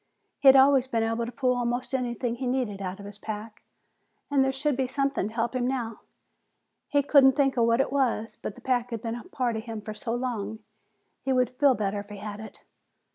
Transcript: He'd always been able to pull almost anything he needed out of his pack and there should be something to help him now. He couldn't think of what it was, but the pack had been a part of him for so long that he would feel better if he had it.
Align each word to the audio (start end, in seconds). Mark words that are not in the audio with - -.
He'd 0.39 0.55
always 0.55 0.87
been 0.87 1.03
able 1.03 1.27
to 1.27 1.31
pull 1.31 1.55
almost 1.55 1.93
anything 1.93 2.37
he 2.37 2.47
needed 2.47 2.81
out 2.81 2.99
of 2.99 3.05
his 3.05 3.19
pack 3.19 3.61
and 4.31 4.43
there 4.43 4.51
should 4.51 4.75
be 4.75 4.87
something 4.87 5.27
to 5.27 5.35
help 5.35 5.55
him 5.55 5.67
now. 5.67 5.99
He 6.87 7.03
couldn't 7.03 7.33
think 7.33 7.55
of 7.55 7.65
what 7.67 7.81
it 7.81 7.91
was, 7.93 8.35
but 8.41 8.55
the 8.55 8.61
pack 8.61 8.89
had 8.89 9.03
been 9.03 9.13
a 9.13 9.25
part 9.25 9.55
of 9.57 9.65
him 9.65 9.79
for 9.79 9.93
so 9.93 10.15
long 10.15 10.55
that 10.57 10.63
he 11.21 11.33
would 11.33 11.51
feel 11.51 11.75
better 11.75 11.99
if 11.99 12.09
he 12.09 12.17
had 12.17 12.39
it. 12.39 12.61